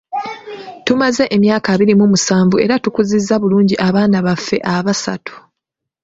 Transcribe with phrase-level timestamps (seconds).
[0.85, 5.33] Tumaze emyaka abiri mu musanvu era tukuzizza bulungi abaana baffe abasatu.